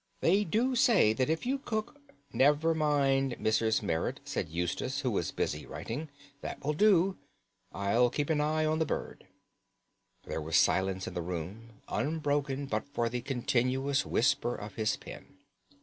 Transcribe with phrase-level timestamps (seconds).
[0.21, 2.01] They do say that if you cook—"
[2.33, 3.83] "Never mind, Mrs.
[3.83, 6.09] Merrit," said Eustace, who was busy writing.
[6.41, 7.19] "That will do;
[7.71, 9.27] I'll keep an eye on the bird."
[10.25, 15.37] There was silence in the room, unbroken but for the continuous whisper of his pen.